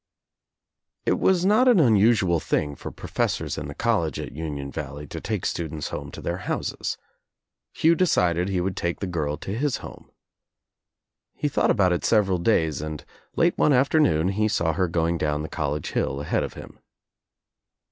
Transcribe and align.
It 1.05 1.19
was 1.19 1.45
not 1.45 1.67
an 1.67 1.79
unusual 1.79 2.39
thing 2.39 2.75
for 2.75 2.89
professors 2.89 3.55
in 3.55 3.67
the 3.67 3.75
college 3.75 4.19
at 4.19 4.31
Union 4.31 4.71
Valley 4.71 5.05
to 5.05 5.21
take 5.21 5.45
students 5.45 5.89
home 5.89 6.09
to 6.13 6.21
their 6.23 6.39
houses. 6.49 6.97
Hugh 7.71 7.93
decided 7.93 8.49
he 8.49 8.61
would 8.61 8.75
take 8.75 8.99
the 8.99 9.05
girl 9.05 9.37
to 9.37 9.55
his 9.55 9.77
home. 9.77 10.09
He 11.35 11.47
thought 11.47 11.69
about 11.69 11.93
It 11.93 12.03
several 12.03 12.39
days 12.39 12.81
and 12.81 13.05
late 13.35 13.55
one 13.59 13.73
afternoon 13.73 14.49
saw 14.49 14.73
her 14.73 14.87
going 14.87 15.19
down 15.19 15.43
the 15.43 15.49
college 15.49 15.91
hill 15.91 16.21
ahead 16.21 16.41
of 16.43 16.55
him. 16.55 16.79